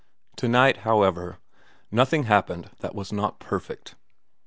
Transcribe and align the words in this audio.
To 0.37 0.47
night, 0.47 0.77
however, 0.77 1.37
nothing 1.91 2.23
happened 2.23 2.71
that 2.79 2.95
was 2.95 3.13
not 3.13 3.37
perfect. 3.39 3.93